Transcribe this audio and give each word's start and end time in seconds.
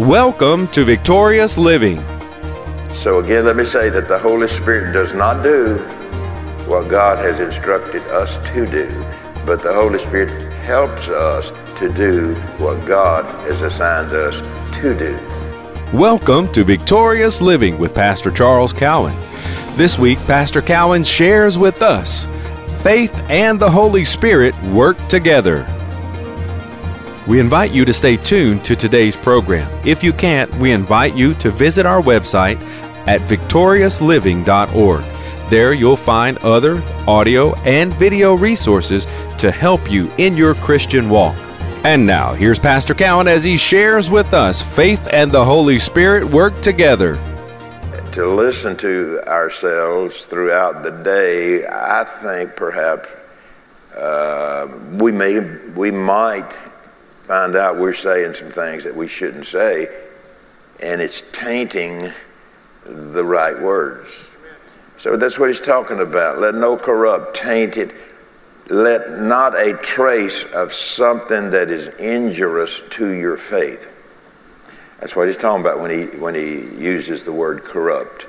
Welcome 0.00 0.68
to 0.72 0.84
Victorious 0.84 1.56
Living. 1.56 1.98
So, 2.96 3.20
again, 3.20 3.46
let 3.46 3.56
me 3.56 3.64
say 3.64 3.88
that 3.88 4.08
the 4.08 4.18
Holy 4.18 4.46
Spirit 4.46 4.92
does 4.92 5.14
not 5.14 5.42
do 5.42 5.78
what 6.66 6.90
God 6.90 7.16
has 7.16 7.40
instructed 7.40 8.02
us 8.08 8.36
to 8.52 8.66
do, 8.66 8.88
but 9.46 9.62
the 9.62 9.72
Holy 9.72 9.98
Spirit 9.98 10.52
helps 10.64 11.08
us 11.08 11.48
to 11.78 11.88
do 11.88 12.34
what 12.62 12.84
God 12.84 13.24
has 13.46 13.62
assigned 13.62 14.12
us 14.12 14.42
to 14.82 14.94
do. 14.98 15.96
Welcome 15.96 16.52
to 16.52 16.62
Victorious 16.62 17.40
Living 17.40 17.78
with 17.78 17.94
Pastor 17.94 18.30
Charles 18.30 18.74
Cowan. 18.74 19.16
This 19.76 19.98
week, 19.98 20.18
Pastor 20.26 20.60
Cowan 20.60 21.04
shares 21.04 21.56
with 21.56 21.80
us 21.80 22.26
faith 22.82 23.18
and 23.30 23.58
the 23.58 23.70
Holy 23.70 24.04
Spirit 24.04 24.54
work 24.64 24.98
together. 25.08 25.66
We 27.26 27.40
invite 27.40 27.72
you 27.72 27.84
to 27.84 27.92
stay 27.92 28.16
tuned 28.16 28.64
to 28.66 28.76
today's 28.76 29.16
program. 29.16 29.68
If 29.84 30.04
you 30.04 30.12
can't, 30.12 30.54
we 30.56 30.70
invite 30.70 31.16
you 31.16 31.34
to 31.34 31.50
visit 31.50 31.84
our 31.84 32.00
website 32.00 32.60
at 33.08 33.20
victoriousliving.org. 33.22 35.50
There 35.50 35.72
you'll 35.72 35.96
find 35.96 36.38
other 36.38 36.82
audio 37.08 37.54
and 37.62 37.92
video 37.94 38.34
resources 38.34 39.06
to 39.38 39.50
help 39.50 39.90
you 39.90 40.08
in 40.18 40.36
your 40.36 40.54
Christian 40.54 41.10
walk. 41.10 41.36
And 41.84 42.06
now, 42.06 42.32
here's 42.32 42.60
Pastor 42.60 42.94
Cowan 42.94 43.26
as 43.26 43.42
he 43.42 43.56
shares 43.56 44.08
with 44.08 44.32
us 44.32 44.62
faith 44.62 45.08
and 45.12 45.30
the 45.30 45.44
Holy 45.44 45.80
Spirit 45.80 46.24
work 46.24 46.60
together. 46.60 47.16
To 48.12 48.32
listen 48.32 48.76
to 48.78 49.20
ourselves 49.26 50.26
throughout 50.26 50.84
the 50.84 50.90
day, 50.90 51.66
I 51.66 52.04
think 52.04 52.54
perhaps 52.54 53.08
uh, 53.96 54.68
we 54.92 55.10
may 55.10 55.40
we 55.74 55.90
might 55.90 56.50
find 57.26 57.56
out 57.56 57.76
we're 57.76 57.92
saying 57.92 58.34
some 58.34 58.50
things 58.50 58.84
that 58.84 58.94
we 58.94 59.08
shouldn't 59.08 59.46
say, 59.46 59.88
and 60.80 61.00
it's 61.00 61.22
tainting 61.32 62.12
the 62.84 63.24
right 63.24 63.60
words. 63.60 64.10
So 64.98 65.16
that's 65.16 65.38
what 65.38 65.48
he's 65.48 65.60
talking 65.60 66.00
about. 66.00 66.38
Let 66.38 66.54
no 66.54 66.76
corrupt, 66.76 67.36
tainted, 67.36 67.92
let 68.68 69.20
not 69.20 69.58
a 69.58 69.74
trace 69.74 70.44
of 70.44 70.72
something 70.72 71.50
that 71.50 71.70
is 71.70 71.88
injurious 71.98 72.82
to 72.90 73.10
your 73.12 73.36
faith. 73.36 73.92
That's 75.00 75.14
what 75.14 75.28
he's 75.28 75.36
talking 75.36 75.60
about 75.60 75.80
when 75.80 75.90
he, 75.90 76.16
when 76.16 76.34
he 76.34 76.54
uses 76.82 77.24
the 77.24 77.32
word 77.32 77.64
corrupt. 77.64 78.26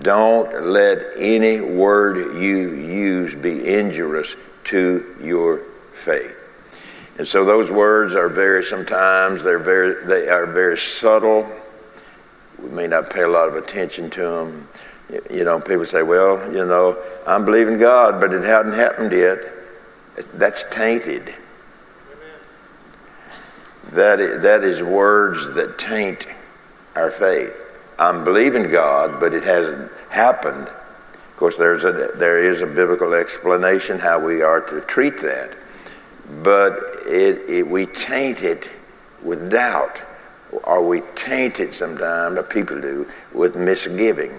Don't 0.00 0.66
let 0.66 0.98
any 1.16 1.60
word 1.60 2.34
you 2.40 2.74
use 2.74 3.34
be 3.34 3.74
injurious 3.74 4.34
to 4.64 5.16
your 5.22 5.62
faith. 6.04 6.41
And 7.18 7.28
so 7.28 7.44
those 7.44 7.70
words 7.70 8.14
are 8.14 8.28
very 8.28 8.64
sometimes 8.64 9.42
they're 9.42 9.58
very 9.58 10.04
they 10.06 10.28
are 10.28 10.46
very 10.46 10.78
subtle. 10.78 11.46
We 12.58 12.70
may 12.70 12.86
not 12.86 13.10
pay 13.10 13.22
a 13.22 13.28
lot 13.28 13.48
of 13.48 13.56
attention 13.56 14.08
to 14.10 14.20
them. 14.20 14.68
You 15.30 15.44
know, 15.44 15.60
people 15.60 15.84
say, 15.84 16.02
"Well, 16.02 16.52
you 16.52 16.64
know, 16.64 16.98
I'm 17.26 17.44
believing 17.44 17.78
God, 17.78 18.18
but 18.18 18.32
it 18.32 18.44
hadn't 18.44 18.72
happened 18.72 19.12
yet." 19.12 19.40
That's 20.34 20.64
tainted. 20.70 21.34
That 23.92 24.20
is, 24.20 24.42
that 24.42 24.64
is 24.64 24.82
words 24.82 25.52
that 25.54 25.76
taint 25.76 26.26
our 26.96 27.10
faith. 27.10 27.54
I'm 27.98 28.24
believing 28.24 28.70
God, 28.70 29.20
but 29.20 29.34
it 29.34 29.44
hasn't 29.44 29.92
happened. 30.08 30.68
Of 30.68 31.36
course, 31.36 31.58
there's 31.58 31.84
a, 31.84 32.12
there 32.14 32.42
is 32.42 32.62
a 32.62 32.66
biblical 32.66 33.12
explanation 33.12 33.98
how 33.98 34.18
we 34.18 34.40
are 34.40 34.60
to 34.62 34.80
treat 34.82 35.20
that 35.20 35.52
but 36.42 36.91
it, 37.12 37.48
it, 37.48 37.68
we 37.68 37.86
taint 37.86 38.42
it 38.42 38.70
with 39.22 39.50
doubt, 39.50 40.00
or 40.64 40.86
we 40.86 41.02
taint 41.14 41.60
it 41.60 41.74
sometimes, 41.74 42.38
or 42.38 42.42
people 42.42 42.80
do, 42.80 43.06
with 43.32 43.54
misgiving. 43.54 44.36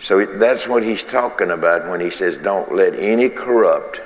So 0.00 0.26
that's 0.26 0.66
what 0.66 0.82
he's 0.82 1.04
talking 1.04 1.52
about 1.52 1.88
when 1.88 2.00
he 2.00 2.10
says, 2.10 2.36
Don't 2.36 2.74
let 2.74 2.94
any 2.94 3.28
corrupt 3.28 4.00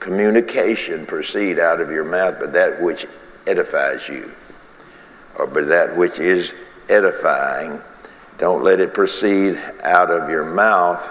communication 0.00 1.06
proceed 1.06 1.58
out 1.58 1.80
of 1.80 1.90
your 1.90 2.04
mouth, 2.04 2.36
but 2.40 2.52
that 2.54 2.82
which 2.82 3.06
edifies 3.46 4.08
you, 4.08 4.32
or 5.36 5.46
but 5.46 5.68
that 5.68 5.96
which 5.96 6.18
is 6.18 6.52
edifying. 6.88 7.80
Don't 8.38 8.64
let 8.64 8.80
it 8.80 8.92
proceed 8.92 9.56
out 9.82 10.10
of 10.10 10.28
your 10.28 10.44
mouth, 10.44 11.08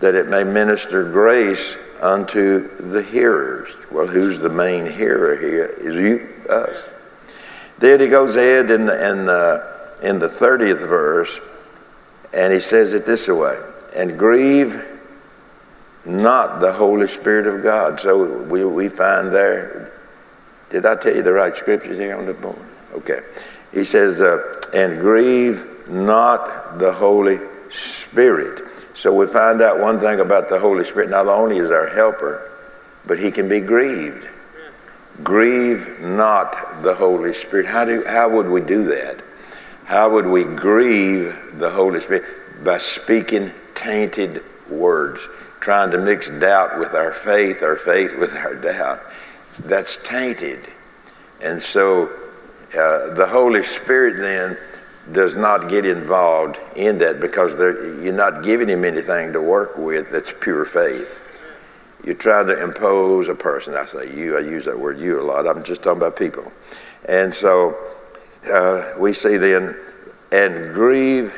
that 0.00 0.14
it 0.14 0.28
may 0.28 0.44
minister 0.44 1.04
grace 1.04 1.76
unto 2.00 2.76
the 2.90 3.02
hearers. 3.02 3.70
Well, 3.90 4.06
who's 4.06 4.38
the 4.38 4.48
main 4.48 4.86
hearer 4.86 5.36
here? 5.36 5.66
Is 5.66 5.94
you, 5.94 6.28
us. 6.48 6.84
Then 7.78 8.00
he 8.00 8.08
goes 8.08 8.36
ahead 8.36 8.70
in 8.70 8.86
the, 8.86 9.10
in 9.10 9.26
the, 9.26 9.98
in 10.02 10.18
the 10.18 10.28
30th 10.28 10.86
verse, 10.86 11.38
and 12.32 12.52
he 12.52 12.60
says 12.60 12.92
it 12.92 13.04
this 13.04 13.28
way 13.28 13.58
and 13.96 14.18
grieve 14.18 14.84
not 16.04 16.60
the 16.60 16.72
Holy 16.72 17.08
Spirit 17.08 17.46
of 17.46 17.62
God. 17.62 17.98
So 17.98 18.42
we, 18.42 18.64
we 18.64 18.88
find 18.88 19.32
there, 19.32 19.92
did 20.70 20.86
I 20.86 20.94
tell 20.94 21.16
you 21.16 21.22
the 21.22 21.32
right 21.32 21.56
scriptures 21.56 21.98
here 21.98 22.16
on 22.16 22.26
the 22.26 22.34
board? 22.34 22.58
Okay. 22.92 23.20
He 23.72 23.82
says, 23.82 24.20
uh, 24.20 24.60
and 24.72 25.00
grieve 25.00 25.88
not 25.88 26.78
the 26.78 26.92
Holy 26.92 27.40
Spirit. 27.72 28.62
So 28.96 29.12
we 29.12 29.26
find 29.26 29.60
out 29.60 29.78
one 29.78 30.00
thing 30.00 30.20
about 30.20 30.48
the 30.48 30.58
Holy 30.58 30.82
Spirit. 30.82 31.10
Not 31.10 31.28
only 31.28 31.58
is 31.58 31.70
our 31.70 31.86
helper, 31.86 32.50
but 33.04 33.18
he 33.18 33.30
can 33.30 33.46
be 33.46 33.60
grieved. 33.60 34.26
Grieve 35.22 36.00
not 36.00 36.82
the 36.82 36.94
Holy 36.94 37.34
Spirit. 37.34 37.66
How, 37.66 37.84
do, 37.84 38.04
how 38.06 38.30
would 38.30 38.48
we 38.48 38.62
do 38.62 38.84
that? 38.84 39.22
How 39.84 40.08
would 40.08 40.26
we 40.26 40.44
grieve 40.44 41.36
the 41.58 41.70
Holy 41.70 42.00
Spirit? 42.00 42.64
By 42.64 42.78
speaking 42.78 43.52
tainted 43.74 44.42
words, 44.70 45.20
trying 45.60 45.90
to 45.90 45.98
mix 45.98 46.30
doubt 46.30 46.78
with 46.78 46.94
our 46.94 47.12
faith, 47.12 47.62
our 47.62 47.76
faith 47.76 48.16
with 48.16 48.34
our 48.34 48.54
doubt. 48.54 49.02
That's 49.60 49.98
tainted. 50.04 50.60
And 51.42 51.60
so 51.60 52.06
uh, 52.72 53.12
the 53.12 53.28
Holy 53.30 53.62
Spirit 53.62 54.16
then 54.16 54.56
does 55.12 55.34
not 55.34 55.68
get 55.68 55.86
involved 55.86 56.58
in 56.74 56.98
that 56.98 57.20
because 57.20 57.58
you're 57.58 58.12
not 58.12 58.42
giving 58.42 58.68
him 58.68 58.84
anything 58.84 59.32
to 59.32 59.40
work 59.40 59.78
with 59.78 60.10
that's 60.10 60.32
pure 60.40 60.64
faith. 60.64 61.18
You're 62.04 62.14
trying 62.14 62.46
to 62.48 62.62
impose 62.62 63.28
a 63.28 63.34
person. 63.34 63.74
I 63.74 63.86
say 63.86 64.14
you, 64.16 64.36
I 64.36 64.40
use 64.40 64.64
that 64.64 64.78
word 64.78 64.98
you 64.98 65.20
a 65.20 65.22
lot. 65.22 65.46
I'm 65.46 65.64
just 65.64 65.82
talking 65.82 65.98
about 65.98 66.16
people. 66.16 66.52
And 67.08 67.34
so 67.34 67.76
uh, 68.52 68.94
we 68.98 69.12
see 69.12 69.36
then, 69.36 69.76
and 70.32 70.72
grieve 70.74 71.34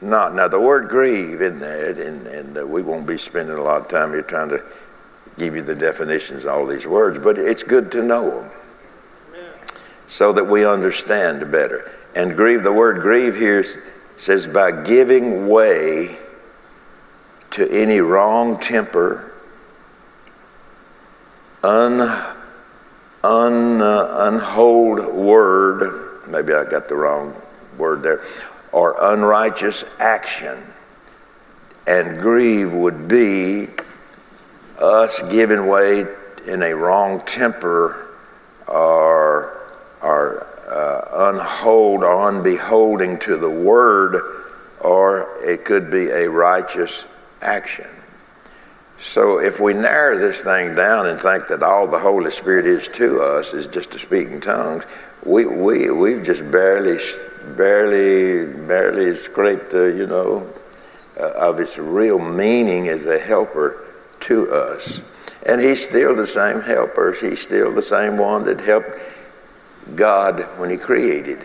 not. 0.00 0.34
Now, 0.34 0.48
the 0.48 0.60
word 0.60 0.88
grieve 0.88 1.40
in 1.40 1.58
there, 1.58 1.90
and, 1.90 2.26
and 2.26 2.58
uh, 2.58 2.66
we 2.66 2.82
won't 2.82 3.06
be 3.06 3.18
spending 3.18 3.56
a 3.56 3.62
lot 3.62 3.80
of 3.80 3.88
time 3.88 4.10
here 4.10 4.22
trying 4.22 4.50
to 4.50 4.62
give 5.36 5.56
you 5.56 5.62
the 5.62 5.74
definitions 5.74 6.44
of 6.44 6.50
all 6.50 6.66
these 6.66 6.86
words, 6.86 7.18
but 7.18 7.38
it's 7.38 7.62
good 7.62 7.90
to 7.92 8.02
know 8.02 8.42
them 8.42 8.50
so 10.08 10.32
that 10.32 10.44
we 10.44 10.64
understand 10.64 11.50
better. 11.50 11.90
And 12.14 12.36
grieve, 12.36 12.62
the 12.62 12.72
word 12.72 13.00
grieve 13.00 13.36
here 13.36 13.64
says 14.16 14.46
by 14.46 14.70
giving 14.70 15.48
way 15.48 16.16
to 17.50 17.70
any 17.70 18.00
wrong 18.00 18.58
temper, 18.58 19.32
un, 21.62 22.00
un, 23.22 23.82
uh, 23.82 24.14
unhold 24.32 25.12
word, 25.12 26.28
maybe 26.28 26.52
I 26.52 26.64
got 26.64 26.88
the 26.88 26.94
wrong 26.94 27.34
word 27.76 28.02
there, 28.02 28.22
or 28.70 28.96
unrighteous 29.00 29.84
action. 29.98 30.58
And 31.86 32.20
grieve 32.20 32.72
would 32.72 33.08
be 33.08 33.68
us 34.78 35.20
giving 35.30 35.66
way 35.66 36.06
in 36.46 36.62
a 36.62 36.74
wrong 36.74 37.20
temper 37.26 38.16
or, 38.66 39.60
or 40.02 40.53
uh, 41.14 41.32
unhold 41.32 42.02
or 42.02 42.30
unbeholding 42.30 43.20
to 43.20 43.36
the 43.36 43.50
word, 43.50 44.20
or 44.80 45.28
it 45.44 45.64
could 45.64 45.90
be 45.90 46.08
a 46.10 46.28
righteous 46.28 47.04
action. 47.40 47.88
So 49.00 49.38
if 49.38 49.60
we 49.60 49.74
narrow 49.74 50.18
this 50.18 50.40
thing 50.40 50.74
down 50.74 51.06
and 51.06 51.20
think 51.20 51.48
that 51.48 51.62
all 51.62 51.86
the 51.86 51.98
Holy 51.98 52.30
Spirit 52.30 52.66
is 52.66 52.88
to 52.88 53.20
us 53.20 53.52
is 53.52 53.66
just 53.66 53.90
to 53.92 53.98
speak 53.98 54.28
in 54.28 54.40
tongues, 54.40 54.84
we, 55.24 55.46
we, 55.46 55.90
we've 55.90 56.24
just 56.24 56.50
barely, 56.50 56.98
barely, 57.56 58.46
barely 58.66 59.16
scraped 59.16 59.72
the, 59.72 59.86
you 59.86 60.06
know, 60.06 60.50
uh, 61.18 61.30
of 61.30 61.60
its 61.60 61.78
real 61.78 62.18
meaning 62.18 62.88
as 62.88 63.06
a 63.06 63.18
helper 63.18 63.84
to 64.20 64.50
us. 64.52 65.00
And 65.46 65.60
he's 65.60 65.84
still 65.84 66.16
the 66.16 66.26
same 66.26 66.62
helper. 66.62 67.12
He's 67.12 67.40
still 67.40 67.72
the 67.72 67.82
same 67.82 68.16
one 68.16 68.44
that 68.44 68.60
helped 68.60 68.90
God 69.94 70.40
when 70.58 70.70
He 70.70 70.76
created. 70.76 71.44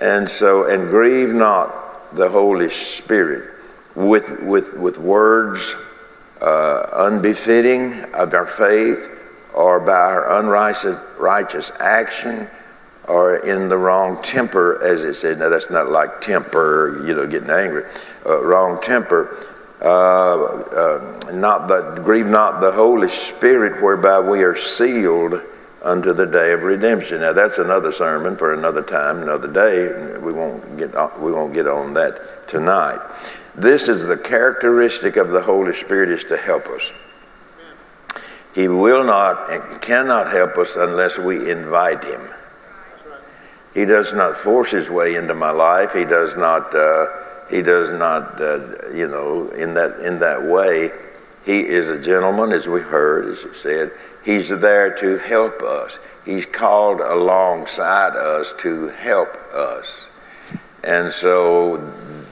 And 0.00 0.28
so, 0.28 0.68
and 0.68 0.88
grieve 0.88 1.32
not 1.32 2.14
the 2.16 2.28
Holy 2.28 2.70
Spirit 2.70 3.50
with, 3.94 4.40
with, 4.40 4.74
with 4.74 4.98
words 4.98 5.74
uh, 6.40 6.86
unbefitting 6.92 8.04
of 8.14 8.34
our 8.34 8.46
faith 8.46 9.10
or 9.54 9.78
by 9.80 9.92
our 9.92 10.40
unrighteous 10.40 10.98
righteous 11.18 11.70
action 11.78 12.48
or 13.08 13.36
in 13.36 13.68
the 13.68 13.76
wrong 13.76 14.20
temper, 14.22 14.82
as 14.82 15.02
it 15.02 15.14
said. 15.14 15.38
Now, 15.38 15.48
that's 15.48 15.70
not 15.70 15.88
like 15.90 16.20
temper, 16.20 17.04
you 17.06 17.14
know, 17.14 17.26
getting 17.26 17.50
angry. 17.50 17.84
Uh, 18.24 18.42
wrong 18.42 18.80
temper. 18.80 19.46
Uh, 19.80 19.84
uh, 19.84 21.32
not 21.32 21.66
the, 21.66 22.00
grieve 22.02 22.26
not 22.26 22.60
the 22.60 22.70
Holy 22.70 23.08
Spirit, 23.08 23.82
whereby 23.82 24.20
we 24.20 24.42
are 24.42 24.56
sealed 24.56 25.42
unto 25.82 26.12
the 26.12 26.26
day 26.26 26.52
of 26.52 26.62
redemption. 26.62 27.20
Now, 27.20 27.32
that's 27.32 27.58
another 27.58 27.92
sermon 27.92 28.36
for 28.36 28.54
another 28.54 28.82
time, 28.82 29.22
another 29.22 29.48
day. 29.48 30.18
We 30.18 30.32
won't 30.32 30.78
get 30.78 30.94
on, 30.94 31.20
we 31.20 31.32
won't 31.32 31.52
get 31.52 31.66
on 31.66 31.94
that 31.94 32.48
tonight. 32.48 33.00
This 33.54 33.88
is 33.88 34.04
the 34.04 34.16
characteristic 34.16 35.16
of 35.16 35.30
the 35.30 35.42
Holy 35.42 35.74
Spirit 35.74 36.08
is 36.08 36.24
to 36.24 36.36
help 36.36 36.66
us. 36.68 36.90
He 38.54 38.68
will 38.68 39.04
not 39.04 39.50
and 39.50 39.82
cannot 39.82 40.30
help 40.30 40.56
us 40.58 40.76
unless 40.76 41.18
we 41.18 41.50
invite 41.50 42.04
him. 42.04 42.20
He 43.74 43.84
does 43.86 44.12
not 44.12 44.36
force 44.36 44.70
his 44.70 44.90
way 44.90 45.14
into 45.14 45.34
my 45.34 45.50
life. 45.50 45.94
He 45.94 46.04
does 46.04 46.36
not. 46.36 46.74
Uh, 46.74 47.06
he 47.48 47.62
does 47.62 47.90
not. 47.90 48.40
Uh, 48.40 48.90
you 48.92 49.08
know, 49.08 49.48
in 49.48 49.72
that 49.74 50.00
in 50.00 50.18
that 50.18 50.42
way, 50.42 50.90
he 51.46 51.60
is 51.60 51.88
a 51.88 51.98
gentleman, 51.98 52.52
as 52.52 52.68
we 52.68 52.82
heard, 52.82 53.30
as 53.30 53.42
you 53.42 53.54
said. 53.54 53.92
He's 54.24 54.48
there 54.48 54.94
to 54.98 55.18
help 55.18 55.62
us. 55.62 55.98
He's 56.24 56.46
called 56.46 57.00
alongside 57.00 58.16
us 58.16 58.54
to 58.58 58.88
help 58.88 59.34
us. 59.52 59.86
And 60.84 61.12
so, 61.12 61.78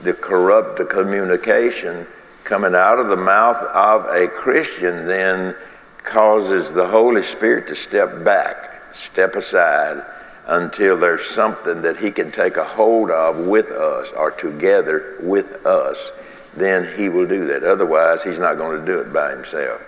the 0.03 0.13
corrupt 0.13 0.89
communication 0.89 2.07
coming 2.43 2.75
out 2.75 2.99
of 2.99 3.07
the 3.07 3.15
mouth 3.15 3.61
of 3.61 4.05
a 4.05 4.27
Christian 4.27 5.05
then 5.07 5.55
causes 6.03 6.73
the 6.73 6.87
Holy 6.87 7.23
Spirit 7.23 7.67
to 7.67 7.75
step 7.75 8.23
back, 8.23 8.93
step 8.93 9.35
aside 9.35 10.03
until 10.47 10.97
there's 10.97 11.25
something 11.25 11.81
that 11.81 11.97
he 11.97 12.11
can 12.11 12.31
take 12.31 12.57
a 12.57 12.63
hold 12.63 13.11
of 13.11 13.37
with 13.37 13.69
us 13.69 14.09
or 14.15 14.31
together 14.31 15.15
with 15.21 15.65
us, 15.65 16.11
then 16.55 16.97
he 16.97 17.09
will 17.09 17.27
do 17.27 17.45
that. 17.45 17.63
Otherwise, 17.63 18.23
he's 18.23 18.39
not 18.39 18.57
going 18.57 18.79
to 18.79 18.85
do 18.85 18.99
it 18.99 19.13
by 19.13 19.31
himself. 19.31 19.81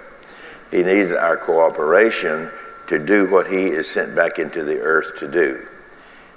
He 0.73 0.81
needs 0.81 1.11
our 1.11 1.37
cooperation 1.37 2.49
to 2.87 2.97
do 2.97 3.29
what 3.29 3.45
he 3.45 3.67
is 3.67 3.87
sent 3.87 4.15
back 4.15 4.39
into 4.39 4.63
the 4.63 4.79
earth 4.79 5.19
to 5.19 5.27
do. 5.27 5.67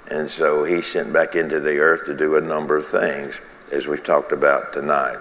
And 0.09 0.29
so 0.29 0.63
he's 0.63 0.85
sent 0.85 1.11
back 1.11 1.35
into 1.35 1.59
the 1.59 1.79
earth 1.79 2.05
to 2.05 2.15
do 2.15 2.37
a 2.37 2.41
number 2.41 2.77
of 2.77 2.87
things, 2.87 3.33
as 3.71 3.87
we've 3.87 4.03
talked 4.03 4.31
about 4.31 4.73
tonight. 4.73 5.17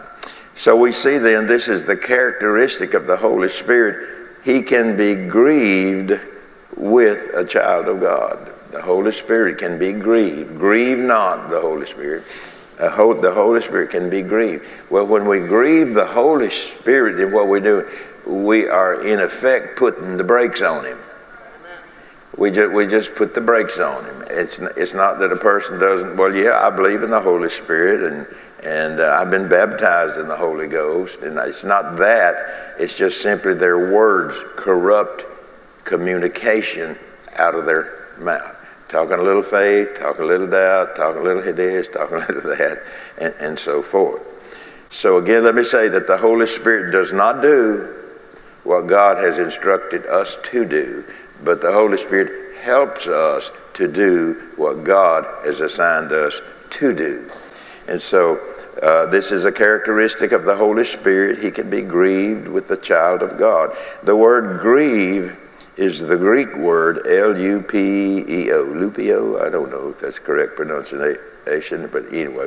So 0.55 0.77
we 0.77 0.93
see 0.93 1.17
then 1.17 1.47
this 1.47 1.67
is 1.67 1.87
the 1.87 1.97
characteristic 1.97 2.93
of 2.93 3.07
the 3.07 3.17
Holy 3.17 3.49
Spirit. 3.49 4.29
He 4.45 4.61
can 4.61 4.99
be 4.99 5.15
grieved 5.15 6.21
with 6.77 7.35
a 7.35 7.45
child 7.47 7.89
of 7.89 8.01
God. 8.01 8.53
The 8.71 8.83
Holy 8.83 9.13
Spirit 9.13 9.57
can 9.57 9.79
be 9.79 9.93
grieved. 9.93 10.59
Grieve 10.59 10.99
not 10.99 11.49
the 11.49 11.63
Holy 11.63 11.87
Spirit. 11.87 12.23
the 12.79 13.33
Holy 13.35 13.63
Spirit 13.63 13.91
can 13.91 14.11
be 14.11 14.21
grieved. 14.21 14.67
Well, 14.91 15.07
when 15.07 15.27
we 15.27 15.39
grieve 15.39 15.95
the 15.95 16.05
Holy 16.05 16.51
Spirit 16.51 17.19
in 17.19 17.33
what 17.33 17.49
we 17.49 17.61
do, 17.61 17.89
we 18.27 18.67
are 18.67 19.07
in 19.07 19.21
effect 19.21 19.79
putting 19.79 20.17
the 20.17 20.25
brakes 20.25 20.61
on 20.61 20.85
Him. 20.85 20.99
We 22.37 22.51
just, 22.51 22.73
we 22.73 22.87
just 22.87 23.15
put 23.15 23.35
the 23.35 23.41
brakes 23.41 23.79
on 23.79 24.05
Him. 24.05 24.25
It's, 24.29 24.59
it's 24.59 24.93
not 24.93 25.19
that 25.21 25.33
a 25.33 25.37
person 25.37 25.79
doesn't, 25.79 26.17
well, 26.17 26.35
yeah, 26.35 26.61
I 26.67 26.71
believe 26.71 27.03
in 27.03 27.11
the 27.11 27.21
Holy 27.21 27.49
Spirit 27.49 28.13
and, 28.13 28.27
and 28.65 29.01
uh, 29.01 29.17
I've 29.19 29.31
been 29.31 29.49
baptized 29.49 30.19
in 30.19 30.29
the 30.29 30.37
Holy 30.37 30.67
Ghost. 30.67 31.21
And 31.21 31.39
it's 31.39 31.65
not 31.65 31.97
that, 31.97 32.75
it's 32.79 32.97
just 32.97 33.23
simply 33.23 33.55
their 33.55 33.93
words 33.93 34.37
corrupt 34.57 35.25
communication 35.85 36.99
out 37.37 37.55
of 37.55 37.65
their 37.65 38.09
mouth 38.19 38.57
talking 38.89 39.19
a 39.19 39.23
little 39.23 39.43
faith, 39.43 39.99
talking 39.99 40.23
a 40.23 40.27
little 40.27 40.47
doubt, 40.47 40.95
talking 40.95 41.21
a 41.21 41.25
little 41.25 41.43
this, 41.53 41.89
talking 41.89 42.19
a 42.19 42.21
little 42.21 42.57
that, 42.57 42.83
and, 43.19 43.35
and 43.41 43.59
so 43.59 43.83
forth. 43.83 44.23
So, 44.91 45.19
again, 45.19 45.45
let 45.45 45.55
me 45.55 45.65
say 45.65 45.89
that 45.89 46.07
the 46.07 46.17
Holy 46.17 46.47
Spirit 46.47 46.93
does 46.93 47.13
not 47.13 47.43
do 47.43 48.06
what 48.67 48.89
God 48.89 49.19
has 49.19 49.39
instructed 49.39 50.05
us 50.07 50.37
to 50.51 50.65
do, 50.65 51.05
but 51.43 51.61
the 51.61 51.73
Holy 51.73 51.99
Spirit 51.99 52.57
helps 52.63 53.07
us 53.07 53.51
to 53.75 53.87
do 53.87 54.51
what 54.57 54.83
God 54.83 55.25
has 55.45 55.61
assigned 55.61 56.11
us 56.11 56.41
to 56.71 56.93
do. 56.93 57.31
And 57.87 58.03
so, 58.03 58.41
uh, 58.83 59.07
this 59.07 59.31
is 59.31 59.45
a 59.45 59.53
characteristic 59.53 60.33
of 60.33 60.45
the 60.45 60.57
Holy 60.57 60.85
Spirit. 60.85 61.39
He 61.39 61.51
can 61.51 61.71
be 61.71 61.81
grieved 61.81 62.49
with 62.49 62.67
the 62.69 62.77
child 62.77 63.23
of 63.23 63.39
God. 63.39 63.75
The 64.03 64.17
word 64.17 64.61
grieve 64.61 65.37
is 65.77 66.01
the 66.01 66.17
Greek 66.17 66.55
word 66.57 67.07
L-U-P-E-O. 67.07 68.65
Lupio, 68.65 69.41
I 69.41 69.49
don't 69.49 69.71
know 69.71 69.91
if 69.91 70.01
that's 70.01 70.19
correct 70.19 70.57
pronunciation, 70.57 71.89
but 71.93 72.13
anyway, 72.13 72.47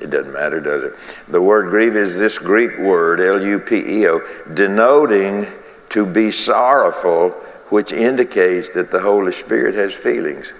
it 0.00 0.10
doesn't 0.10 0.32
matter, 0.32 0.60
does 0.60 0.84
it? 0.84 0.94
The 1.28 1.40
word 1.40 1.70
grieve 1.70 1.96
is 1.96 2.18
this 2.18 2.38
Greek 2.38 2.78
word, 2.78 3.20
L-U-P-E-O, 3.20 4.20
denoting 4.52 5.46
to 5.90 6.04
be 6.04 6.30
sorrowful, 6.30 7.30
which 7.70 7.92
indicates 7.92 8.70
that 8.70 8.90
the 8.90 9.00
Holy 9.00 9.32
Spirit 9.32 9.74
has 9.74 9.94
feelings. 9.94 10.52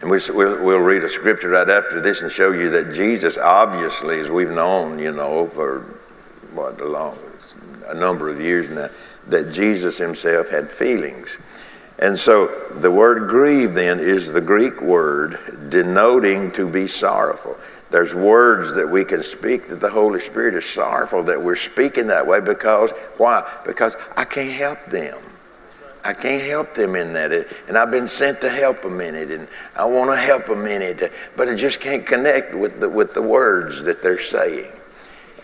And 0.00 0.10
we, 0.10 0.18
will 0.28 0.62
we'll 0.62 0.78
read 0.78 1.02
a 1.02 1.08
scripture 1.08 1.48
right 1.48 1.68
after 1.68 2.00
this 2.00 2.20
and 2.20 2.30
show 2.30 2.52
you 2.52 2.68
that 2.70 2.94
Jesus, 2.94 3.38
obviously, 3.38 4.20
as 4.20 4.30
we've 4.30 4.50
known, 4.50 4.98
you 4.98 5.12
know, 5.12 5.46
for 5.46 5.80
what, 6.52 6.78
a 6.80 6.84
long, 6.84 7.18
a 7.86 7.94
number 7.94 8.28
of 8.28 8.40
years 8.40 8.68
now, 8.68 8.90
that 9.28 9.52
Jesus 9.52 9.96
himself 9.96 10.50
had 10.50 10.68
feelings. 10.68 11.38
And 11.98 12.18
so 12.18 12.48
the 12.80 12.90
word 12.90 13.28
grieve 13.28 13.74
then 13.74 14.00
is 14.00 14.32
the 14.32 14.40
Greek 14.40 14.80
word 14.80 15.70
denoting 15.70 16.50
to 16.52 16.68
be 16.68 16.88
sorrowful. 16.88 17.56
There's 17.90 18.14
words 18.14 18.74
that 18.74 18.90
we 18.90 19.04
can 19.04 19.22
speak 19.22 19.66
that 19.66 19.80
the 19.80 19.90
Holy 19.90 20.20
Spirit 20.20 20.56
is 20.56 20.64
sorrowful 20.64 21.22
that 21.24 21.40
we're 21.40 21.54
speaking 21.54 22.08
that 22.08 22.26
way 22.26 22.40
because, 22.40 22.90
why? 23.18 23.48
Because 23.64 23.94
I 24.16 24.24
can't 24.24 24.52
help 24.52 24.84
them. 24.86 25.18
I 26.04 26.12
can't 26.12 26.42
help 26.42 26.74
them 26.74 26.96
in 26.96 27.12
that. 27.14 27.32
And 27.68 27.78
I've 27.78 27.90
been 27.90 28.08
sent 28.08 28.40
to 28.42 28.50
help 28.50 28.82
them 28.82 29.00
in 29.00 29.14
it, 29.14 29.30
and 29.30 29.48
I 29.74 29.84
want 29.84 30.10
to 30.10 30.16
help 30.16 30.46
them 30.46 30.66
in 30.66 30.82
it, 30.82 31.12
but 31.36 31.48
I 31.48 31.54
just 31.54 31.80
can't 31.80 32.04
connect 32.04 32.52
with 32.52 32.80
the, 32.80 32.88
with 32.88 33.14
the 33.14 33.22
words 33.22 33.84
that 33.84 34.02
they're 34.02 34.20
saying. 34.20 34.72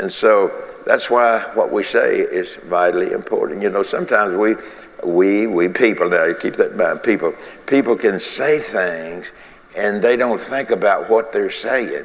And 0.00 0.10
so 0.10 0.52
that's 0.84 1.08
why 1.08 1.40
what 1.54 1.72
we 1.72 1.84
say 1.84 2.18
is 2.18 2.56
vitally 2.56 3.12
important. 3.12 3.62
You 3.62 3.70
know, 3.70 3.82
sometimes 3.82 4.36
we, 4.36 4.56
we, 5.04 5.46
we 5.46 5.68
people, 5.68 6.08
now 6.08 6.32
keep 6.34 6.54
that 6.54 6.72
in 6.72 6.76
mind, 6.76 7.02
people, 7.02 7.34
people 7.66 7.96
can 7.96 8.18
say 8.20 8.58
things 8.58 9.30
and 9.76 10.02
they 10.02 10.16
don't 10.16 10.40
think 10.40 10.70
about 10.70 11.08
what 11.08 11.32
they're 11.32 11.50
saying. 11.50 12.04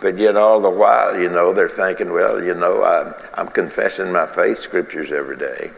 But 0.00 0.18
yet, 0.18 0.36
all 0.36 0.60
the 0.60 0.70
while, 0.70 1.18
you 1.18 1.30
know, 1.30 1.52
they're 1.52 1.68
thinking, 1.68 2.12
well, 2.12 2.42
you 2.42 2.52
know, 2.52 2.84
I'm, 2.84 3.14
I'm 3.34 3.48
confessing 3.48 4.12
my 4.12 4.26
faith 4.26 4.58
scriptures 4.58 5.10
every 5.12 5.36
day. 5.36 5.70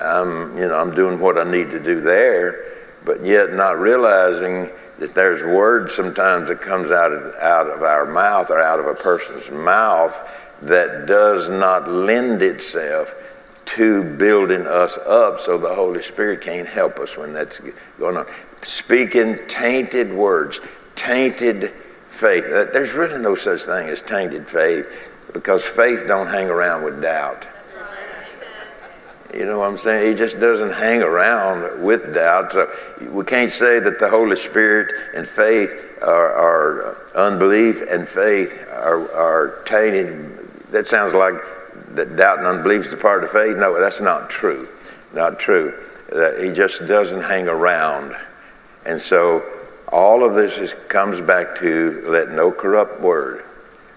I'm, 0.00 0.56
you 0.58 0.66
know, 0.66 0.76
I'm 0.76 0.94
doing 0.94 1.20
what 1.20 1.38
I 1.38 1.44
need 1.48 1.70
to 1.70 1.78
do 1.78 2.00
there, 2.00 2.72
but 3.04 3.24
yet 3.24 3.52
not 3.52 3.78
realizing 3.78 4.70
that 4.98 5.12
there's 5.12 5.42
words 5.42 5.94
sometimes 5.94 6.48
that 6.48 6.60
comes 6.62 6.90
out 6.90 7.12
of, 7.12 7.34
out 7.36 7.68
of 7.68 7.82
our 7.82 8.06
mouth 8.06 8.50
or 8.50 8.60
out 8.60 8.80
of 8.80 8.86
a 8.86 8.94
person's 8.94 9.48
mouth 9.50 10.20
that 10.62 11.06
does 11.06 11.48
not 11.48 11.88
lend 11.88 12.42
itself 12.42 13.14
to 13.66 14.02
building 14.02 14.66
us 14.66 14.98
up 14.98 15.40
so 15.40 15.58
the 15.58 15.74
Holy 15.74 16.02
Spirit 16.02 16.40
can't 16.40 16.68
help 16.68 16.98
us 16.98 17.16
when 17.16 17.32
that's 17.32 17.60
going 17.98 18.16
on. 18.16 18.26
Speaking 18.62 19.38
tainted 19.48 20.12
words, 20.12 20.60
tainted 20.94 21.72
faith. 22.08 22.44
There's 22.44 22.92
really 22.92 23.18
no 23.18 23.34
such 23.34 23.62
thing 23.62 23.88
as 23.88 24.00
tainted 24.02 24.46
faith 24.46 24.88
because 25.32 25.64
faith 25.64 26.04
don't 26.06 26.28
hang 26.28 26.48
around 26.48 26.84
with 26.84 27.02
doubt. 27.02 27.46
You 29.34 29.46
know 29.46 29.58
what 29.58 29.70
I'm 29.70 29.78
saying? 29.78 30.12
He 30.12 30.16
just 30.16 30.38
doesn't 30.38 30.72
hang 30.72 31.02
around 31.02 31.82
with 31.82 32.14
doubt. 32.14 32.52
So 32.52 32.70
we 33.10 33.24
can't 33.24 33.52
say 33.52 33.80
that 33.80 33.98
the 33.98 34.08
Holy 34.08 34.36
Spirit 34.36 34.94
and 35.16 35.26
faith 35.26 35.74
are, 36.02 36.32
are 36.32 37.16
unbelief 37.16 37.82
and 37.82 38.06
faith 38.06 38.64
are, 38.70 39.12
are 39.12 39.62
tainted. 39.64 40.48
That 40.70 40.86
sounds 40.86 41.14
like 41.14 41.34
that 41.94 42.16
doubt 42.16 42.38
and 42.38 42.46
unbelief 42.46 42.86
is 42.86 42.92
a 42.92 42.96
part 42.96 43.24
of 43.24 43.30
faith. 43.30 43.56
No, 43.56 43.80
that's 43.80 44.00
not 44.00 44.30
true. 44.30 44.68
Not 45.12 45.38
true. 45.38 45.74
That 46.12 46.42
he 46.42 46.52
just 46.52 46.86
doesn't 46.86 47.22
hang 47.22 47.48
around. 47.48 48.14
And 48.84 49.00
so 49.00 49.44
all 49.88 50.24
of 50.24 50.34
this 50.34 50.58
is, 50.58 50.74
comes 50.88 51.20
back 51.20 51.56
to 51.58 52.04
let 52.06 52.30
no 52.30 52.50
corrupt 52.52 53.00
word, 53.00 53.44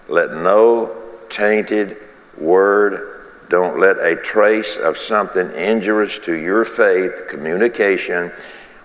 let 0.08 0.32
no 0.32 0.96
tainted 1.28 1.96
word 2.38 3.18
don't 3.48 3.80
let 3.80 3.98
a 3.98 4.14
trace 4.14 4.76
of 4.76 4.98
something 4.98 5.50
injurious 5.52 6.18
to 6.20 6.34
your 6.34 6.64
faith, 6.64 7.28
communication, 7.28 8.30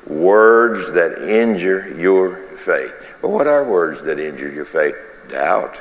words 0.08 0.94
that 0.94 1.22
injure 1.30 1.94
your 1.96 2.38
faith. 2.58 2.94
Well, 3.22 3.34
what 3.34 3.48
are 3.48 3.64
words 3.64 4.04
that 4.04 4.20
injure 4.20 4.50
your 4.50 4.66
faith? 4.66 4.96
Doubt, 5.30 5.78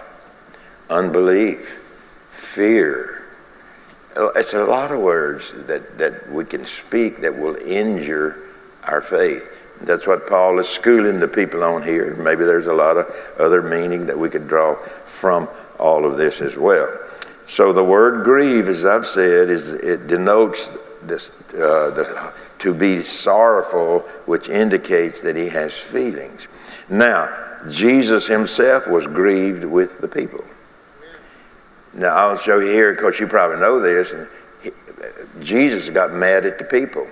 unbelief, 0.91 1.79
fear. 2.33 3.22
It's 4.17 4.55
a 4.55 4.65
lot 4.65 4.93
of 4.93 5.01
words 5.01 5.53
that, 5.67 5.99
that 5.99 6.31
we 6.31 6.45
can 6.45 6.65
speak 6.67 7.21
that 7.23 7.37
will 7.37 7.57
injure 7.57 8.39
our 8.85 9.01
faith. 9.01 9.49
That's 9.81 10.07
what 10.07 10.29
Paul 10.29 10.59
is 10.59 10.69
schooling 10.69 11.19
the 11.19 11.29
people 11.29 11.65
on 11.65 11.83
here. 11.83 12.15
Maybe 12.15 12.45
there's 12.45 12.67
a 12.67 12.73
lot 12.73 12.97
of 12.97 13.07
other 13.39 13.63
meaning 13.63 14.07
that 14.07 14.19
we 14.19 14.29
could 14.29 14.47
draw 14.49 14.77
from 15.07 15.49
all 15.79 16.05
of 16.05 16.17
this 16.17 16.41
as 16.41 16.57
well. 16.57 16.99
So 17.47 17.73
the 17.73 17.85
word 17.85 18.25
grieve, 18.25 18.69
as 18.69 18.85
I've 18.85 19.07
said, 19.07 19.51
is 19.51 19.71
it 19.71 20.07
denotes 20.07 20.71
this 21.03 21.33
uh, 21.55 21.91
the, 21.91 22.33
to 22.61 22.73
be 22.73 23.03
sorrowful, 23.03 24.01
which 24.27 24.49
indicates 24.49 25.21
that 25.23 25.37
he 25.37 25.49
has 25.49 25.77
feelings. 25.77 26.47
Now, 26.89 27.29
Jesus 27.69 28.27
himself 28.27 28.87
was 28.87 29.07
grieved 29.07 29.65
with 29.65 30.01
the 30.01 30.09
people. 30.09 30.45
Now, 31.95 32.15
I'll 32.15 32.39
show 32.39 32.59
you 32.59 32.69
here, 32.69 32.95
because 32.95 33.21
you 33.21 33.27
probably 33.27 33.59
know 33.59 33.81
this. 33.81 34.13
And 34.13 34.29
Jesus 35.41 35.89
got 35.91 36.13
mad 36.13 36.47
at 36.47 36.59
the 36.59 36.65
people. 36.65 37.07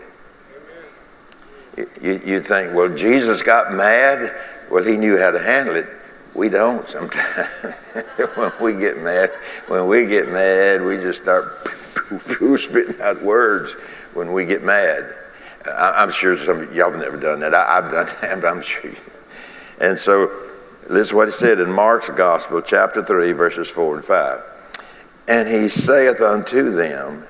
You, 1.77 2.21
you 2.25 2.43
think, 2.43 2.75
well, 2.75 2.89
Jesus 2.89 3.43
got 3.43 3.73
mad. 3.73 4.35
Well, 4.71 4.85
he 4.85 4.97
knew 4.97 5.19
how 5.19 5.31
to 5.31 5.39
handle 5.39 5.77
it. 5.77 5.87
We 6.35 6.49
don't 6.49 6.89
sometimes. 6.89 7.49
when 8.37 8.53
we 8.61 8.75
get 8.75 9.03
mad, 9.03 9.31
when 9.69 9.89
we 9.89 10.07
get 10.07 10.31
mad, 10.31 10.83
we 10.83 10.97
just 10.97 11.23
start 11.23 11.67
spitting 12.59 13.01
out 13.01 13.23
words 13.23 13.73
when 14.15 14.33
we 14.33 14.45
get 14.45 14.63
mad. 14.63 15.15
I, 15.67 16.03
am 16.03 16.11
sure 16.11 16.37
some 16.37 16.61
of 16.61 16.75
y'all 16.75 16.91
have 16.91 17.01
never 17.01 17.17
done 17.17 17.41
that. 17.41 17.55
I, 17.55 17.83
have 17.83 17.91
done 17.91 18.07
that, 18.21 18.41
but 18.41 18.49
I'm 18.49 18.63
sure. 18.63 18.91
You, 18.91 18.97
and 19.81 19.99
so, 19.99 20.31
this 20.89 21.09
is 21.09 21.13
what 21.13 21.29
he 21.29 21.33
said 21.33 21.61
in 21.61 21.73
Mark's 21.73 22.11
Gospel, 22.11 22.63
chapter 22.63 23.03
3, 23.03 23.33
verses 23.33 23.69
4 23.69 23.97
and 23.97 24.05
5. 24.05 24.43
And 25.29 25.49
he 25.49 25.69
saith 25.69 26.21
unto 26.21 26.71
them, 26.71 27.27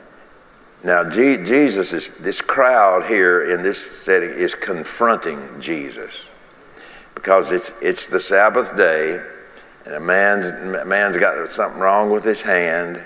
now, 0.83 1.05
Jesus 1.05 1.93
is, 1.93 2.09
this 2.13 2.41
crowd 2.41 3.05
here 3.05 3.53
in 3.53 3.63
this 3.63 3.79
setting 3.79 4.31
is 4.31 4.55
confronting 4.55 5.61
Jesus 5.61 6.23
because 7.15 7.53
it's, 7.53 7.71
it's 7.83 8.07
the 8.07 8.21
Sabbath 8.21 8.75
day 8.79 9.23
and 9.85 9.95
a 9.95 10.01
man's, 10.01 10.87
man's 10.87 11.19
got 11.19 11.47
something 11.51 11.79
wrong 11.79 12.11
with 12.11 12.25
his 12.25 12.41
hand. 12.41 13.03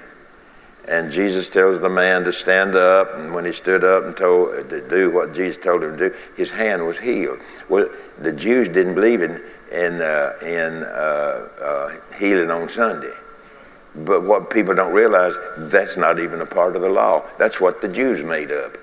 And 0.86 1.10
Jesus 1.10 1.48
tells 1.48 1.80
the 1.80 1.88
man 1.88 2.24
to 2.24 2.32
stand 2.32 2.76
up, 2.76 3.14
and 3.14 3.32
when 3.32 3.46
he 3.46 3.52
stood 3.52 3.82
up 3.82 4.04
and 4.04 4.14
told 4.14 4.68
to 4.68 4.86
do 4.86 5.10
what 5.10 5.34
Jesus 5.34 5.56
told 5.56 5.82
him 5.82 5.96
to 5.96 6.10
do, 6.10 6.16
his 6.36 6.50
hand 6.50 6.86
was 6.86 6.98
healed. 6.98 7.40
Well, 7.70 7.88
the 8.20 8.32
Jews 8.32 8.68
didn't 8.68 8.94
believe 8.94 9.22
in 9.22 9.42
in 9.72 10.02
uh, 10.02 10.34
in 10.42 10.84
uh, 10.84 11.48
uh, 11.58 11.92
healing 12.18 12.50
on 12.50 12.68
Sunday. 12.68 13.14
But 13.94 14.24
what 14.24 14.50
people 14.50 14.74
don't 14.74 14.92
realize, 14.92 15.34
that's 15.56 15.96
not 15.96 16.18
even 16.18 16.40
a 16.40 16.46
part 16.46 16.74
of 16.74 16.82
the 16.82 16.88
law. 16.88 17.22
That's 17.38 17.60
what 17.60 17.80
the 17.80 17.88
Jews 17.88 18.24
made 18.24 18.50
up. 18.50 18.76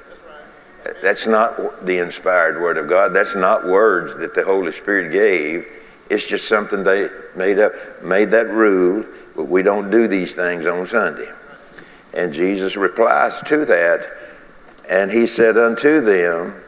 That's 1.02 1.28
not 1.28 1.86
the 1.86 1.98
inspired 1.98 2.62
word 2.62 2.78
of 2.78 2.88
God. 2.88 3.14
That's 3.14 3.36
not 3.36 3.66
words 3.66 4.16
that 4.20 4.34
the 4.34 4.44
Holy 4.44 4.72
Spirit 4.72 5.12
gave. 5.12 5.68
It's 6.10 6.26
just 6.26 6.48
something 6.48 6.84
they 6.84 7.10
made 7.36 7.60
up, 7.60 7.74
made 8.04 8.32
that 8.32 8.50
rule. 8.50 9.06
But 9.36 9.46
we 9.46 9.64
don't 9.64 9.92
do 9.92 10.08
these 10.08 10.34
things 10.34 10.66
on 10.66 10.88
Sunday. 10.88 11.32
And 12.14 12.34
Jesus 12.34 12.76
replies 12.76 13.42
to 13.42 13.66
that, 13.66 14.10
and 14.90 15.12
he 15.12 15.28
said 15.28 15.58
unto 15.58 16.02
them, 16.02 16.62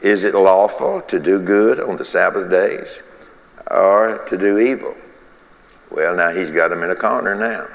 Is 0.00 0.24
it 0.24 0.34
lawful 0.34 1.02
to 1.02 1.18
do 1.18 1.40
good 1.40 1.78
on 1.78 1.96
the 1.96 2.04
Sabbath 2.04 2.50
days 2.50 2.88
or 3.70 4.24
to 4.28 4.38
do 4.38 4.58
evil? 4.58 4.94
Well, 5.90 6.16
now 6.16 6.30
he's 6.30 6.50
got 6.50 6.68
them 6.68 6.82
in 6.82 6.90
a 6.90 6.96
corner 6.96 7.34
now 7.34 7.68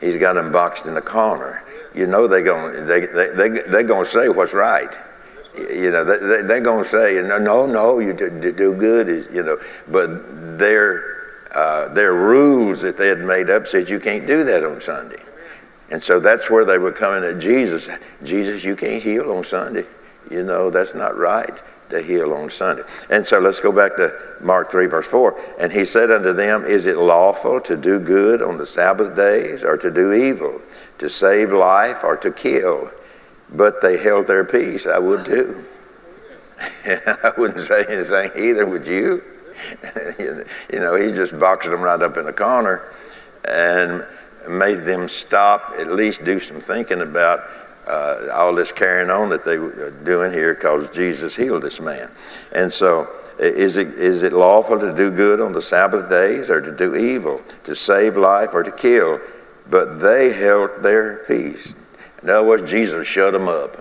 he's 0.00 0.16
got 0.16 0.34
them 0.34 0.52
boxed 0.52 0.86
in 0.86 0.94
the 0.94 1.02
corner. 1.02 1.62
You 1.94 2.06
know 2.06 2.26
they're 2.26 2.42
going 2.42 2.86
they, 2.86 3.06
they, 3.06 3.28
they, 3.34 3.48
they're 3.48 3.82
going 3.82 4.04
to 4.04 4.10
say 4.10 4.28
what's 4.28 4.52
right. 4.52 4.92
You 5.56 5.90
know, 5.90 6.04
they, 6.04 6.42
they're 6.42 6.60
going 6.60 6.84
to 6.84 6.88
say, 6.88 7.20
no, 7.22 7.38
no, 7.38 7.66
no, 7.66 7.98
you 7.98 8.12
do, 8.12 8.52
do 8.52 8.72
good, 8.74 9.08
is, 9.08 9.26
you 9.32 9.42
know. 9.42 9.58
But 9.88 10.58
their, 10.58 11.48
uh, 11.52 11.88
their 11.88 12.14
rules 12.14 12.80
that 12.82 12.96
they 12.96 13.08
had 13.08 13.18
made 13.18 13.50
up 13.50 13.66
said 13.66 13.90
you 13.90 13.98
can't 13.98 14.26
do 14.26 14.44
that 14.44 14.64
on 14.64 14.80
Sunday. 14.80 15.20
And 15.90 16.00
so 16.00 16.20
that's 16.20 16.48
where 16.48 16.64
they 16.64 16.78
were 16.78 16.92
coming 16.92 17.28
at 17.28 17.40
Jesus. 17.40 17.88
Jesus, 18.22 18.62
you 18.62 18.76
can't 18.76 19.02
heal 19.02 19.32
on 19.32 19.44
Sunday. 19.44 19.86
You 20.30 20.44
know, 20.44 20.70
that's 20.70 20.94
not 20.94 21.16
right 21.16 21.60
to 21.90 22.00
heal 22.00 22.32
on 22.32 22.50
Sunday. 22.50 22.82
And 23.08 23.26
so 23.26 23.38
let's 23.40 23.60
go 23.60 23.72
back 23.72 23.96
to 23.96 24.16
Mark 24.40 24.70
3, 24.70 24.86
verse 24.86 25.06
4. 25.06 25.38
And 25.58 25.72
he 25.72 25.84
said 25.84 26.10
unto 26.10 26.32
them, 26.32 26.64
Is 26.64 26.86
it 26.86 26.96
lawful 26.96 27.60
to 27.62 27.76
do 27.76 27.98
good 27.98 28.40
on 28.40 28.58
the 28.58 28.66
Sabbath 28.66 29.16
days 29.16 29.62
or 29.62 29.76
to 29.76 29.90
do 29.90 30.12
evil, 30.12 30.60
to 30.98 31.10
save 31.10 31.52
life 31.52 32.04
or 32.04 32.16
to 32.18 32.30
kill? 32.30 32.90
But 33.52 33.82
they 33.82 33.98
held 33.98 34.28
their 34.28 34.44
peace. 34.44 34.86
I 34.86 34.98
would 34.98 35.24
too. 35.24 35.64
I 36.84 37.32
wouldn't 37.36 37.66
say 37.66 37.84
anything 37.88 38.30
either, 38.36 38.66
would 38.66 38.86
you? 38.86 39.22
you 40.18 40.78
know, 40.78 40.94
he 40.94 41.12
just 41.12 41.38
boxed 41.38 41.68
them 41.68 41.80
right 41.80 42.00
up 42.00 42.16
in 42.16 42.24
the 42.24 42.32
corner 42.32 42.92
and 43.44 44.06
made 44.48 44.84
them 44.84 45.08
stop, 45.08 45.74
at 45.78 45.92
least 45.92 46.24
do 46.24 46.38
some 46.38 46.60
thinking 46.60 47.00
about 47.00 47.42
uh, 47.90 48.28
all 48.32 48.54
this 48.54 48.72
carrying 48.72 49.10
on 49.10 49.28
that 49.30 49.44
they 49.44 49.58
were 49.58 49.90
doing 49.90 50.32
here 50.32 50.54
because 50.54 50.88
Jesus 50.94 51.34
healed 51.34 51.62
this 51.62 51.80
man. 51.80 52.10
And 52.52 52.72
so, 52.72 53.10
is 53.38 53.76
it, 53.76 53.88
is 53.88 54.22
it 54.22 54.32
lawful 54.32 54.78
to 54.78 54.94
do 54.94 55.10
good 55.10 55.40
on 55.40 55.52
the 55.52 55.62
Sabbath 55.62 56.08
days 56.08 56.50
or 56.50 56.60
to 56.60 56.70
do 56.70 56.94
evil, 56.94 57.42
to 57.64 57.74
save 57.74 58.16
life 58.16 58.50
or 58.52 58.62
to 58.62 58.70
kill? 58.70 59.20
But 59.68 60.00
they 60.00 60.32
held 60.32 60.82
their 60.82 61.24
peace. 61.26 61.74
In 62.22 62.30
other 62.30 62.46
words, 62.46 62.70
Jesus 62.70 63.06
shut 63.06 63.32
them 63.32 63.48
up. 63.48 63.76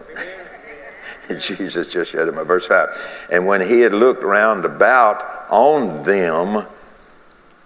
Jesus 1.40 1.90
just 1.90 2.12
shut 2.12 2.26
them 2.26 2.38
up. 2.38 2.48
Verse 2.48 2.66
5. 2.66 3.28
And 3.32 3.46
when 3.46 3.62
he 3.62 3.82
had 3.82 3.94
looked 3.94 4.24
round 4.24 4.66
about 4.66 5.50
on 5.50 6.04
them 6.04 6.66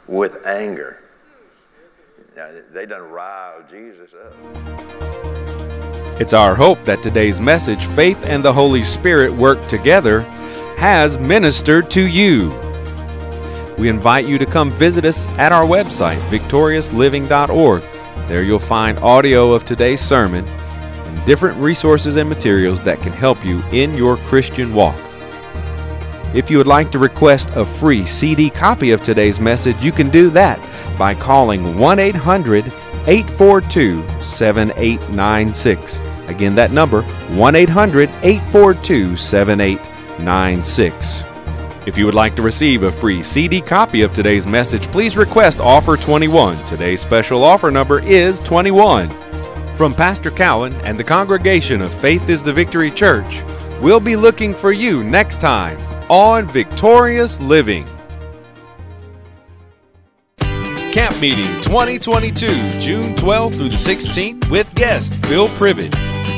with 0.07 0.45
anger. 0.45 0.99
Now, 2.35 2.49
they 2.71 2.85
done 2.85 3.03
riled 3.03 3.69
Jesus 3.69 4.09
up. 4.13 5.52
It's 6.23 6.31
our 6.31 6.55
hope 6.55 6.81
that 6.83 7.03
today's 7.03 7.41
message, 7.41 7.85
Faith 7.85 8.23
and 8.23 8.45
the 8.45 8.53
Holy 8.53 8.81
Spirit 8.81 9.33
Work 9.33 9.61
Together, 9.67 10.21
has 10.77 11.17
ministered 11.17 11.91
to 11.91 12.07
you. 12.07 12.47
We 13.77 13.89
invite 13.89 14.25
you 14.25 14.37
to 14.37 14.45
come 14.45 14.71
visit 14.71 15.03
us 15.03 15.25
at 15.37 15.51
our 15.51 15.65
website, 15.65 16.19
victoriousliving.org. 16.29 17.81
There 18.29 18.41
you'll 18.41 18.59
find 18.59 18.97
audio 18.99 19.51
of 19.51 19.65
today's 19.65 19.99
sermon 19.99 20.47
and 20.47 21.25
different 21.25 21.57
resources 21.57 22.15
and 22.15 22.29
materials 22.29 22.81
that 22.83 23.01
can 23.01 23.11
help 23.11 23.43
you 23.43 23.61
in 23.73 23.93
your 23.93 24.15
Christian 24.15 24.73
walk. 24.73 24.97
If 26.33 26.49
you 26.49 26.57
would 26.57 26.67
like 26.67 26.89
to 26.93 26.99
request 26.99 27.49
a 27.49 27.65
free 27.65 28.05
CD 28.05 28.49
copy 28.49 28.91
of 28.91 29.03
today's 29.03 29.41
message, 29.41 29.75
you 29.81 29.91
can 29.91 30.09
do 30.09 30.29
that 30.29 30.57
by 30.97 31.15
calling 31.15 31.77
1 31.77 31.99
800 31.99 32.67
842 33.07 34.07
7896. 34.21 36.02
Again, 36.27 36.55
that 36.55 36.71
number 36.71 37.01
1 37.01 37.55
800 37.55 38.09
842 38.21 39.17
7896. 39.17 41.23
If 41.85 41.97
you 41.97 42.05
would 42.05 42.15
like 42.15 42.37
to 42.37 42.41
receive 42.41 42.83
a 42.83 42.91
free 42.91 43.23
CD 43.23 43.59
copy 43.59 44.03
of 44.03 44.13
today's 44.13 44.47
message, 44.47 44.83
please 44.83 45.17
request 45.17 45.59
offer 45.59 45.97
21. 45.97 46.55
Today's 46.65 47.01
special 47.01 47.43
offer 47.43 47.71
number 47.71 47.99
is 47.99 48.39
21. 48.39 49.09
From 49.75 49.93
Pastor 49.93 50.31
Cowan 50.31 50.73
and 50.85 50.97
the 50.97 51.03
congregation 51.03 51.81
of 51.81 51.93
Faith 51.95 52.29
is 52.29 52.43
the 52.43 52.53
Victory 52.53 52.89
Church, 52.89 53.43
we'll 53.81 53.99
be 53.99 54.15
looking 54.15 54.53
for 54.53 54.71
you 54.71 55.03
next 55.03 55.41
time 55.41 55.77
on 56.09 56.47
Victorious 56.47 57.41
Living. 57.41 57.85
Camp 60.93 61.19
Meeting 61.19 61.47
2022, 61.63 62.79
June 62.79 63.15
12th 63.15 63.55
through 63.55 63.69
the 63.69 63.75
16th, 63.75 64.47
with 64.51 64.73
guest 64.75 65.15
Phil 65.25 65.49
Privet, 65.49 65.91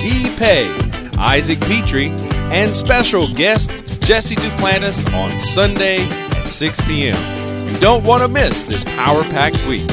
Dee 0.05 0.29
Pay, 0.37 0.69
Isaac 1.17 1.59
Petrie, 1.61 2.11
and 2.51 2.75
special 2.75 3.27
guest 3.27 3.71
Jesse 4.01 4.35
Duplantis 4.35 5.03
on 5.15 5.39
Sunday 5.39 6.07
at 6.07 6.47
6 6.47 6.81
p.m. 6.81 7.67
You 7.67 7.75
don't 7.79 8.03
want 8.03 8.21
to 8.21 8.27
miss 8.27 8.65
this 8.65 8.83
power 8.83 9.23
packed 9.23 9.65
week. 9.65 9.89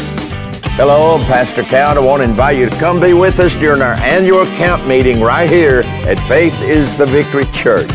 Hello, 0.76 1.16
I'm 1.16 1.24
Pastor 1.24 1.62
Cowan. 1.62 1.96
I 1.96 2.00
want 2.00 2.20
to 2.20 2.24
invite 2.24 2.58
you 2.58 2.68
to 2.68 2.76
come 2.76 3.00
be 3.00 3.14
with 3.14 3.40
us 3.40 3.54
during 3.54 3.80
our 3.80 3.94
annual 3.94 4.44
camp 4.44 4.84
meeting 4.86 5.22
right 5.22 5.48
here 5.48 5.80
at 6.06 6.18
Faith 6.28 6.60
is 6.60 6.94
the 6.98 7.06
Victory 7.06 7.46
Church. 7.46 7.88